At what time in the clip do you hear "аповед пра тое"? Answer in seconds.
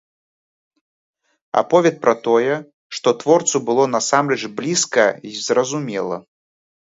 1.61-2.55